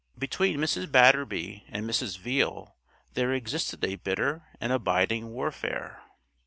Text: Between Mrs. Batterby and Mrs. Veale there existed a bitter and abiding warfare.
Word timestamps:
Between 0.17 0.57
Mrs. 0.57 0.91
Batterby 0.91 1.65
and 1.69 1.87
Mrs. 1.87 2.17
Veale 2.17 2.73
there 3.13 3.33
existed 3.33 3.85
a 3.85 3.97
bitter 3.97 4.47
and 4.59 4.71
abiding 4.73 5.29
warfare. 5.29 6.01